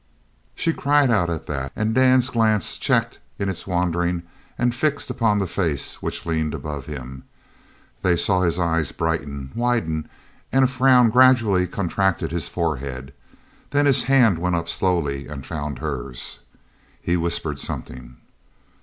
[0.55, 4.23] She cried out at that, and Dan's glance checked in its wandering
[4.57, 7.23] and fixed upon the face which leaned above him.
[8.01, 10.09] They saw his eyes brighten, widen,
[10.51, 13.13] and a frown gradually contract his forehead.
[13.69, 16.39] Then his hand went up slowly and found hers.
[16.99, 18.17] He whispered something.